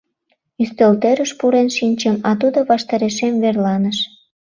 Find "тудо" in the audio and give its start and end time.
2.41-2.59